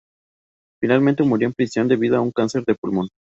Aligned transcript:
Finalmente 0.81 1.21
murió 1.21 1.47
en 1.47 1.53
prisión 1.53 1.87
debido 1.87 2.17
a 2.17 2.21
un 2.21 2.31
cáncer 2.31 2.65
de 2.65 2.73
pulmón. 2.73 3.07